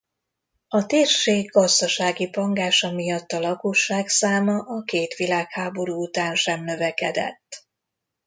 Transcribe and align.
A 0.67 0.85
térség 0.85 1.49
gazdasági 1.49 2.29
pangása 2.29 2.91
miatt 2.91 3.31
a 3.31 3.39
lakosság 3.39 4.07
száma 4.07 4.57
a 4.61 4.83
két 4.83 5.13
világháború 5.15 6.01
után 6.03 6.35
sem 6.35 6.63
növekedett. 6.63 7.67